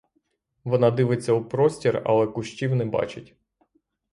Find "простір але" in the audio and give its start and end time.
1.45-2.27